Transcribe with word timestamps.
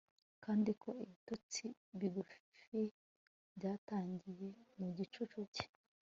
Kandi 0.43 0.71
ko 0.81 0.89
ibitotsi 1.03 1.63
bigufi 1.99 2.39
byatangiriye 3.55 4.49
mu 4.79 4.87
gicucu 4.97 5.39
cye 5.55 5.65